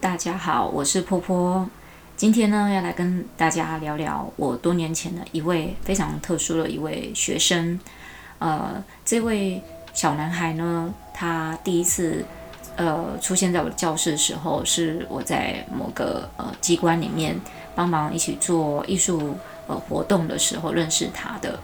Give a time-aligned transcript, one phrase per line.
[0.00, 1.68] 大家好，我是波波。
[2.16, 7.78] 今天呢，要来跟大家聊聊我多年前的一位非常特殊的一位学生。
[8.38, 9.62] 呃，这位
[9.92, 12.24] 小男孩呢，他第一次
[12.76, 17.38] 呃出现在我的教室的时候，是我在某个呃机关里面
[17.74, 19.36] 帮忙一起做艺术
[19.66, 21.60] 呃活动的时候认识他的。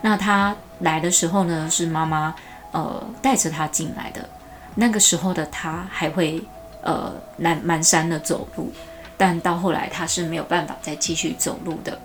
[0.00, 2.34] 那他来的时候呢，是妈妈
[2.72, 4.26] 呃带着他进来的。
[4.74, 6.42] 那个时候的他还会。
[6.84, 8.70] 呃，蹒蹒跚的走路，
[9.16, 11.98] 但到后来他是没有办法再继续走路的。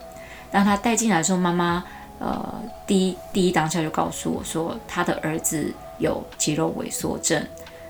[0.50, 1.84] 当他带进来的时候，妈妈
[2.18, 7.46] 呃第一第一当下就告诉我说，他的儿子有肌肉萎缩症，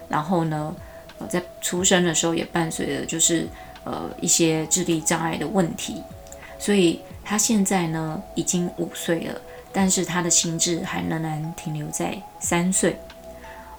[0.10, 0.76] 然后呢，
[1.20, 3.48] 呃，在出生的时候也伴随着就是
[3.84, 6.02] 呃一些智力障碍的问题，
[6.58, 9.40] 所以他现在呢已经五岁了，
[9.72, 13.00] 但是他的心智还仍然停留在三岁。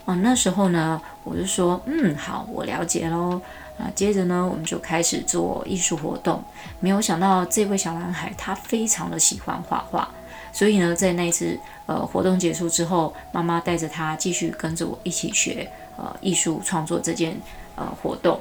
[0.05, 3.41] 哦，那时候呢，我就说，嗯，好，我了解喽。
[3.77, 6.43] 啊，接着呢，我们就开始做艺术活动。
[6.79, 10.07] 没有想到这位小男孩他非常的喜欢画画，
[10.53, 17.35] 所以呢，在那次呃活动结束之后，妈妈带着他继续跟着我一起学呃艺术创作这件
[17.75, 18.39] 呃活动。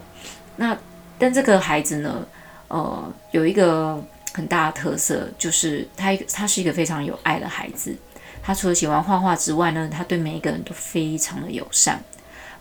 [0.56, 0.76] 那
[1.18, 2.26] 但这个孩子呢，
[2.68, 4.02] 呃，有一个
[4.34, 7.96] 很大的特色，就是他他是一个非常有爱的孩子。
[8.42, 12.02] 他除了喜欢画画之外呢，他对每一个人都非常的友善。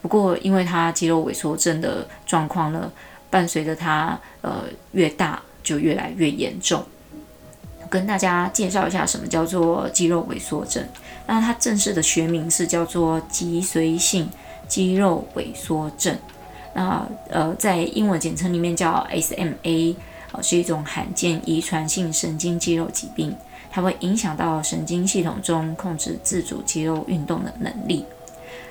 [0.02, 2.92] 不过，因为他肌肉萎缩症的状况呢，
[3.30, 6.84] 伴随着他呃越大就越来越严重。
[7.90, 10.84] 跟大家介绍一下什么叫做肌肉萎缩症。
[11.26, 14.30] 那它正式的学名是叫做脊髓性
[14.68, 16.16] 肌肉萎缩症。
[16.74, 19.96] 那呃，在英文简称里面叫 SMA，
[20.32, 23.36] 呃，是一种罕见遗传性神经肌肉疾病。
[23.72, 28.06] 它会影响到神经系统中控制自主肌肉运动的能力。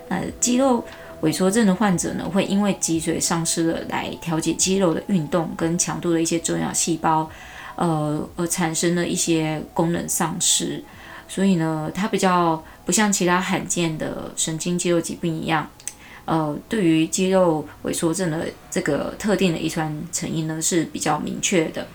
[0.09, 0.84] 那，肌肉
[1.23, 7.29] 萎缩症的患者呢，会因为脊髓丧失了来调节肌肉的运动跟强度的一些重要细胞，
[7.77, 10.83] 呃，而产生了一些功能丧失。
[11.27, 15.69] 所以呢，它比较不像其他罕见的神经肌肉疾病一样，
[16.25, 21.87] 呃，对于肌肉萎缩症的这个特定的遗传成因呢，是比较明确的。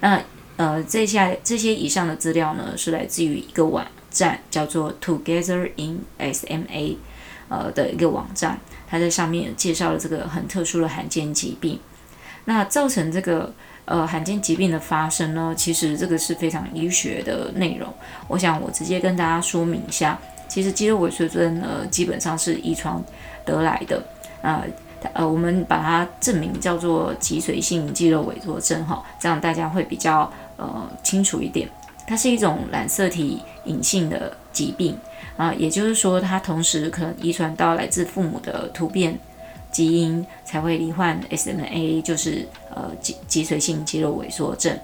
[0.00, 0.22] 那
[0.56, 6.96] 呃，这些这些以上的资料呢，是来自于一个网站，叫做 Together in SMA，
[7.48, 8.58] 呃的一个网站。
[8.88, 11.78] 它在上面介绍了这个很特殊的罕见疾病。
[12.44, 13.52] 那造成这个
[13.84, 17.92] 呃罕见疾病的发生呢，其实这个是非常医学的内容。
[18.28, 20.18] 我想我直接跟大家说明一下，
[20.48, 23.02] 其实肌肉萎缩症呃，基本上是遗传
[23.44, 23.96] 得来的。
[24.42, 24.70] 啊、呃。
[25.12, 31.68] 呃，我们把它证明叫做脊髓性肌肉萎缩症哈，这样大家会比较呃清楚一点。
[32.06, 34.96] 它是一种染色体隐性的疾病
[35.36, 39.18] 啊，也就是说，它同时可能遗传到来自父母的突变
[39.70, 44.78] 基因，才会罹患 SMA，就是呃脊脊髓性肌肉萎缩症。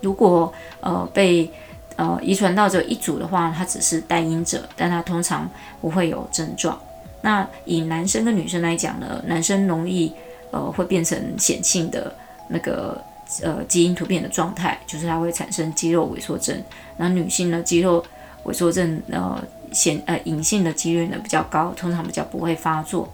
[0.00, 1.50] 如果呃被
[1.96, 5.50] 呃遗传到这一组的话，它只是带因者，但它通常
[5.80, 6.80] 不会有症状。
[7.20, 10.12] 那以男生跟女生来讲呢，男生容易
[10.50, 12.12] 呃会变成显性的
[12.48, 13.00] 那个
[13.42, 16.62] 呃基因突变的状态，就是它会产生肌肉萎缩症。
[16.96, 18.04] 那女性呢，肌肉
[18.44, 23.12] 萎缩症呃显呃隐性的几率呢比较高，通常比较不会发作。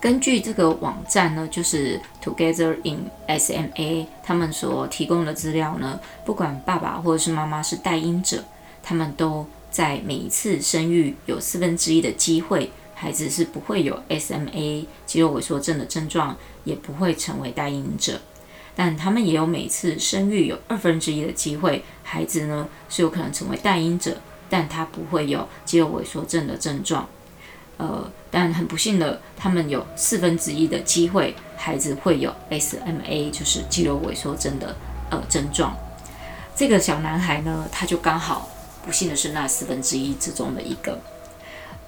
[0.00, 8.42] 根据这个网站呢，就是 Together in SMA 他们所提供的资料呢，不管爸爸或者是妈妈是带因者，
[8.82, 12.70] 他们都在每一次生育有四分之一的机会。
[12.94, 18.20] 孩子是不会有 SMA 肌肉萎缩症的症状，也不会成为带因者，
[18.74, 24.16] 但他们也有每次生育有二分之一的机会，孩子呢是有可能成为代因者，
[24.48, 27.06] 但他不会有肌肉萎缩症的症状。
[27.78, 34.76] 呃，但很不幸的，他们有四分之一的机会，孩子会有 SMA，就是肌肉萎缩症的
[35.10, 35.76] 呃症状。
[36.54, 38.48] 这个小男孩呢，他就刚好
[38.84, 40.98] 不幸的是那四分之一之中的一个。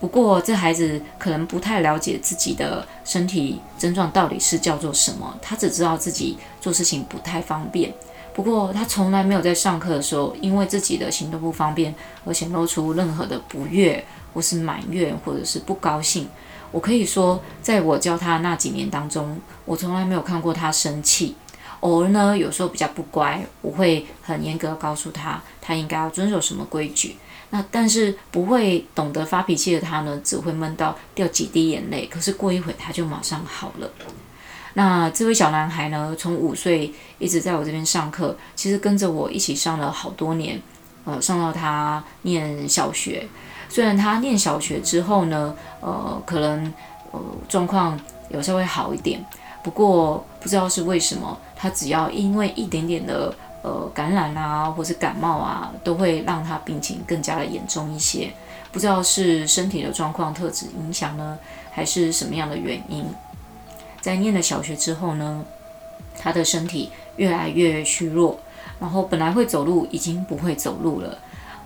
[0.00, 7.94] 不过，这孩子可能不太了解自己的身体症状到底是叫做什么，他只知道自己做事情不太方便。
[8.34, 11.94] 不过，他从来没有在上课的时候，因为自己的行动不方便
[12.24, 14.04] 而显露出任何的不悦，
[14.34, 16.28] 或是埋怨，或者是不高兴。
[16.72, 21.36] 我可以说，在我教他那几年当中，我从来没有看过他生气。
[21.80, 27.16] 偶尔呢，有时候比较不乖，我会很严格告诉他，他应该要遵守什么规矩。
[27.54, 32.04] 那但是不会懂得发脾气的他呢，只会闷到掉几滴眼泪。
[32.08, 33.88] 可是过一会他就马上好了。
[34.72, 40.60] 那这位小男孩呢，从五岁一直在我这边上课，其实跟着我一起上了好多年，
[41.04, 43.24] 呃，上到他念小学。
[43.68, 46.74] 虽然他念小学之后呢，呃，可能
[47.12, 47.96] 呃状况
[48.30, 49.24] 有稍微好一点，
[49.62, 53.32] 不过不知道是为什么，他只要因为一点点的
[53.64, 58.30] 呃感染啊，或是感冒啊，都会让他病情更加的严重一些。
[58.70, 61.38] 不知道是身体的状况特质影响呢，
[61.70, 63.06] 还是什么样的原因？
[64.02, 65.42] 在念了小学之后呢，
[66.18, 68.38] 他的身体越来越虚弱，
[68.78, 71.16] 然后本来会走路已经不会走路了。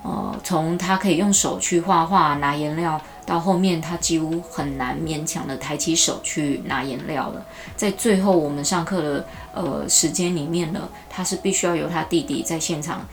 [0.09, 7.45] 呃，从他可以用手去画画拿颜料，到后面他几乎很难勉强的抬起手去拿颜料了。
[7.77, 13.07] 在最后我们上课的呃时间里面呢，他是必须要由他弟弟在现场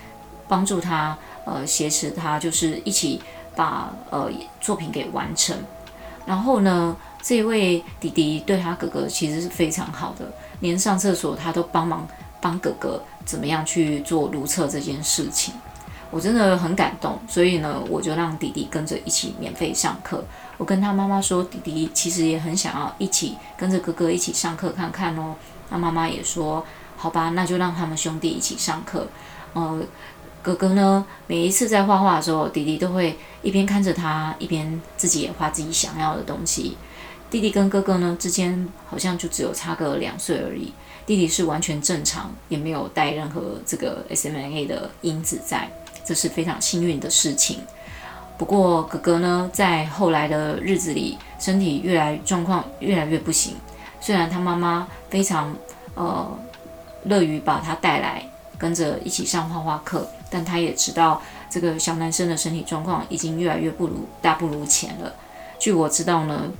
[0.48, 3.22] 帮助他，呃，挟持他，就是一起
[3.58, 4.32] 把呃
[4.62, 5.54] 作品给完成。
[6.26, 10.32] 然后呢，这位弟弟对他哥哥其实是非常好的，
[10.62, 12.08] 连上厕所他都帮忙
[12.40, 15.54] 帮哥哥怎么样去做如厕这件事情。
[16.12, 20.24] 我真的很感动，所以呢，我就让弟弟跟着一起免费上课。
[20.58, 25.36] 我跟他妈妈说，弟弟其实也很想要一起跟着哥哥一起上课看看哦。
[25.70, 26.66] 他妈妈也说，
[26.96, 29.08] 好吧，那就让他们兄弟一起上课。
[29.54, 29.82] 呃，
[30.42, 36.78] 哥哥呢，每一次在画画的时候，弟弟都会一边看着他，一边自己也画自己想要的东西。
[37.30, 40.72] 弟弟跟哥哥呢之间好像就只有差个两岁而已。
[41.06, 45.70] 弟弟是完全正常，也没有带任何这个 SMA 的因子在。
[46.06, 47.60] 这是非常幸运的事情。
[48.38, 53.56] 不过哥哥呢，在后来的日子里，身体越来状况越来越不行。
[54.00, 55.56] 虽然他妈妈非常
[55.96, 56.38] 呃
[57.06, 58.22] 乐于把他带来，
[58.58, 65.14] 跟着一起上画画课，但他也知道这个小男生的身体状况已经越来越不如大不如前了。
[65.58, 66.52] 据我知道呢，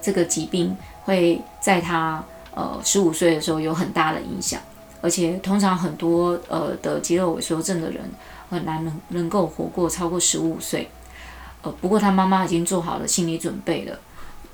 [0.00, 2.24] 这个疾病会在他
[2.54, 4.60] 呃十五岁的时候有很大的影响，
[5.00, 8.00] 而且通常很多呃得肌肉萎缩症的人。
[8.54, 10.88] 很难能能够活过超过十五岁，
[11.62, 13.98] 呃，不过他妈妈已经做好了心理准备了，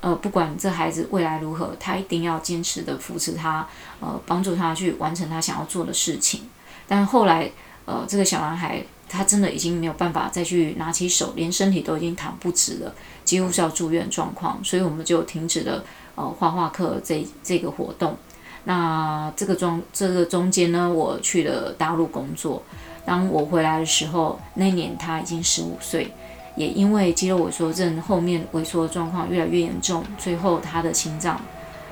[0.01, 3.67] 呃，不管这孩子未来如何，他一定要坚持的扶持他，
[3.99, 6.49] 呃，帮助他去完成他想要做的事情。
[6.87, 7.51] 但后来，
[7.85, 12.93] 呃，这个小男孩他真的已经没有办法再去拿起手，连身体都已经躺不直了，
[13.23, 15.83] 几乎是要住院状况，所以我们就停止了
[16.15, 18.17] 呃画画课这这个活动。
[18.63, 22.63] 那这个中这个中间呢，我去了大陆工作。
[23.03, 26.13] 当我回来的时候，那年他已经十五岁，
[26.55, 31.39] 也因为肌肉萎缩症后面萎缩的状况越来越严重，最后他的心脏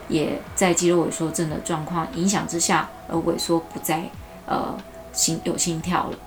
[0.07, 4.03] 也在肌肉萎缩症的状况影响之下而萎缩，不再
[4.45, 4.77] 呃
[5.11, 6.17] 心有心跳了。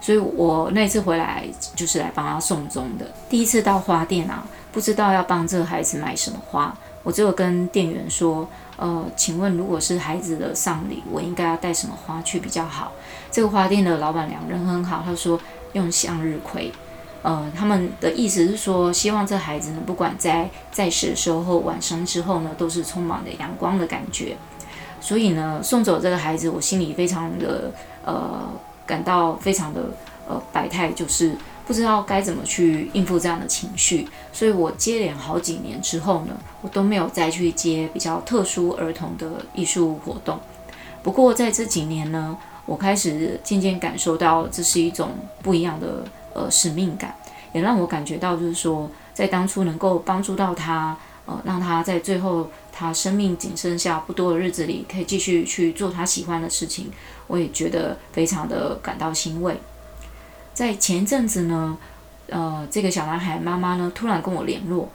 [0.00, 1.44] 所以我那次回来
[1.74, 3.06] 就是来帮他送终的。
[3.28, 8.48] 第一次到花店啊，不知道要帮这个孩子买什么花，我只有跟店员说。
[8.76, 12.92] 呃，请问如果是孩子的丧礼，我应该要带什么花去比较好？
[13.30, 15.40] 这个花店的老板娘人很好，她说
[15.72, 16.70] 用向日葵。
[17.22, 24.36] 呃，他们的意思是说，希望这孩子呢，不管在在世的时候或晚生之后呢，都是充满着阳光的感觉。
[25.00, 27.72] 所以呢，送走这个孩子，我心里非常的
[28.04, 28.40] 呃，
[28.86, 29.80] 感到非常的
[30.28, 31.34] 呃百态，就是。
[31.66, 40.38] 不知道该怎么去应付这样的情绪，所以我接连好几年之后呢，我都没有再去接比较特殊儿童的艺术活动。
[41.02, 45.10] 不过在这几年呢，我开始渐渐感受到这是一种
[45.42, 46.04] 不一样的
[46.34, 47.14] 呃使命感，
[47.52, 50.96] 也让我感觉到就是说，在当初能够帮助到他，
[51.26, 56.92] 呃，让他在最后他生命仅剩下不多的日子里，可以继续去做他喜欢的事情，
[57.26, 59.56] 我也觉得非常的感到欣慰。
[60.56, 61.76] 在前一阵子呢，
[62.30, 64.88] 呃，这个小男孩妈妈呢突然跟我联络，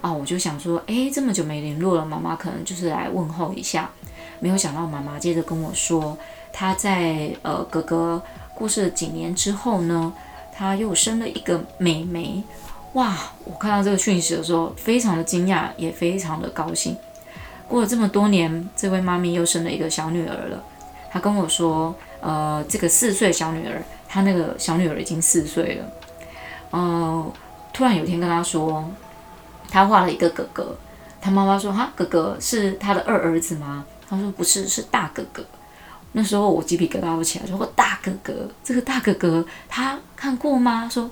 [0.00, 3.90] 啊，我就想说，诶，这么久没联络了，妈妈可能就是来问候一下。
[4.38, 6.16] 没有想到妈妈接着跟我说，
[6.52, 8.22] 她在呃哥哥
[8.54, 10.12] 过世几年之后呢，
[10.54, 12.44] 她又生了一个妹妹。
[12.92, 16.96] 哇，我看到这个讯息的时候，非常的惊讶，也非常的高兴。
[17.66, 20.62] 过了这么多年，这位妈咪又生了一个小女儿了。
[21.10, 23.82] 她跟我说，呃，这个四岁小女儿。
[24.08, 25.84] 他那个小女儿已经四岁了，
[26.72, 27.30] 嗯、
[27.72, 28.90] 突然有一天跟他说，
[29.68, 30.74] 他画了一个哥哥，
[31.20, 33.84] 他妈妈说哈，哥哥是他的二儿子吗？
[34.08, 35.44] 他说不是，是大哥哥。
[36.12, 40.88] 那时候我鸡皮疙瘩都起来，说大哥哥，这个大哥哥他看过吗？
[40.90, 41.10] 说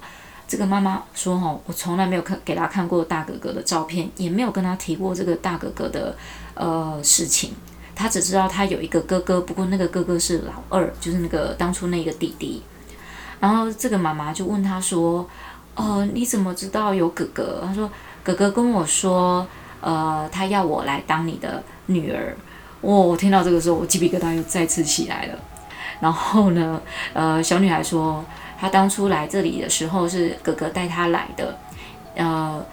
[0.48, 6.16] 这个妈妈说哦，我从来没有看给他看过大哥哥的照片，也没有跟他提过这个大哥哥的
[6.54, 7.52] 呃事情。
[7.94, 12.62] 他只知道他有一个哥哥，不过那个哥哥是老二，就是那个当初那个弟弟。
[13.40, 15.28] 然后这个妈妈就问他说
[15.74, 17.90] ：“呃，你怎么知道有哥哥？”他说
[18.24, 19.46] ：“哥哥跟我说，
[19.80, 22.36] 呃，他要我来当你的女儿。”
[22.82, 25.38] 哦，我听到这个时候，我鸡皮疙瘩又再次起来了。
[25.98, 26.80] 然后呢，
[27.14, 28.24] 呃，小女孩说，
[28.58, 31.58] 她当初来这里的时候是哥哥带她来的。
[32.14, 32.64] 呃，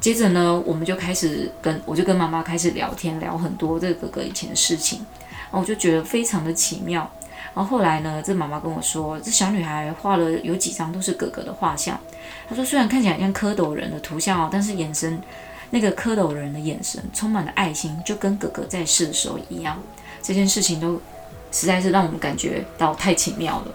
[0.00, 5.00] 接着呢，我们就开始跟我就跟妈妈开始聊天，聊很多这个哥哥以前的事情，
[5.50, 7.08] 然后我就觉得非常的奇妙。
[7.54, 11.98] 然后后来呢，这妈妈跟我说，这小女孩画了有几张都是哥哥的画像。
[12.48, 15.20] 她说，虽然看起来像蝌蚪人的图像哦，但是眼神
[15.70, 19.78] 那个蝌蚪人的眼神充满了爱心，就跟哥哥在世的时候一样。
[20.22, 21.00] 这件事情都
[21.50, 23.66] 实在是让我们感觉到太奇妙了。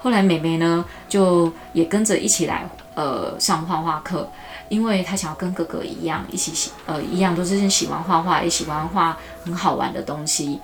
[0.00, 4.30] 后来妹妹呢，就也跟着一起来呃上画画课，
[4.68, 10.60] 因为她想要跟哥哥一样，一起喜呃一样都是喜欢画画，也喜欢画很好玩的东西。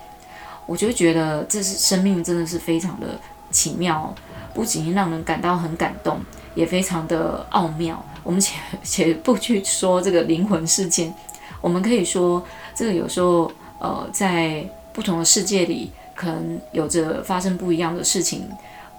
[0.65, 3.19] 我就觉得这是生命，真的是非常的
[3.51, 4.13] 奇妙，
[4.53, 6.19] 不仅让人感到很感动，
[6.55, 8.03] 也非常的奥妙。
[8.23, 11.13] 我们且 且不去说这个灵魂事件，
[11.61, 12.43] 我们可以说
[12.73, 18.49] 这个有时候呃，在不同的世界里，可能有着发生不一样的事情，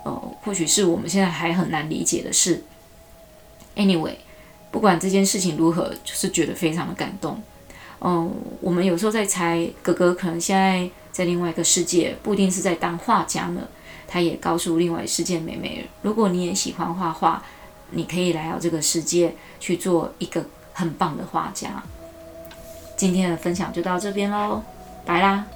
[0.04, 2.62] 呃，或许是我们现在还很难理解的事。
[3.74, 4.14] Anyway，
[4.70, 7.42] 不管这件事情如何，就是觉得非常的感动。
[8.00, 10.88] 嗯、我们有时候在猜，哥哥可能现在。
[11.16, 13.62] 在另外一个世界，不一定是在当画家呢。
[14.06, 17.42] 他也告诉另外世界妹妹，如果你也喜欢画画，
[17.92, 20.44] 你可以来到这个世界去做一个
[20.74, 21.82] 很棒的画家。
[22.98, 24.62] 今天的分享就到这边喽，
[25.06, 25.55] 拜啦。